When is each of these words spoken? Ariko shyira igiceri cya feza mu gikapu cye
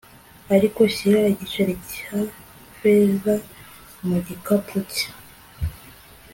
Ariko 0.55 0.79
shyira 0.95 1.21
igiceri 1.33 1.73
cya 1.93 2.17
feza 2.77 3.33
mu 4.07 4.17
gikapu 4.27 4.75
cye 4.93 5.07